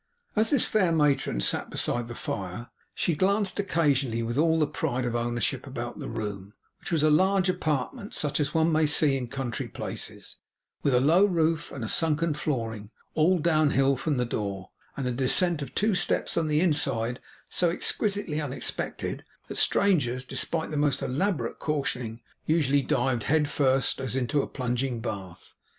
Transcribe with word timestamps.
As 0.35 0.49
this 0.49 0.65
fair 0.65 0.91
matron 0.91 1.41
sat 1.41 1.69
beside 1.69 2.07
the 2.07 2.15
fire, 2.15 2.69
she 2.95 3.13
glanced 3.13 3.59
occasionally 3.59 4.23
with 4.23 4.35
all 4.35 4.57
the 4.59 4.65
pride 4.65 5.05
of 5.05 5.15
ownership, 5.15 5.67
about 5.67 5.99
the 5.99 6.07
room; 6.09 6.55
which 6.79 6.91
was 6.91 7.03
a 7.03 7.11
large 7.11 7.49
apartment, 7.49 8.15
such 8.15 8.39
as 8.39 8.51
one 8.51 8.71
may 8.71 8.87
see 8.87 9.15
in 9.15 9.27
country 9.27 9.67
places, 9.67 10.37
with 10.81 10.95
a 10.95 10.99
low 10.99 11.23
roof 11.25 11.71
and 11.71 11.85
a 11.85 11.87
sunken 11.87 12.33
flooring, 12.33 12.89
all 13.13 13.37
downhill 13.37 13.95
from 13.95 14.17
the 14.17 14.25
door, 14.25 14.71
and 14.97 15.05
a 15.07 15.11
descent 15.11 15.61
of 15.61 15.75
two 15.75 15.93
steps 15.93 16.35
on 16.35 16.47
the 16.47 16.61
inside 16.61 17.19
so 17.47 17.69
exquisitely 17.69 18.41
unexpected, 18.41 19.23
that 19.49 19.57
strangers, 19.57 20.25
despite 20.25 20.71
the 20.71 20.77
most 20.77 21.03
elaborate 21.03 21.59
cautioning, 21.59 22.21
usually 22.47 22.81
dived 22.81 23.21
in 23.21 23.27
head 23.29 23.47
first, 23.47 24.01
as 24.01 24.15
into 24.15 24.41
a 24.41 24.47
plunging 24.47 24.99
bath. 24.99 25.53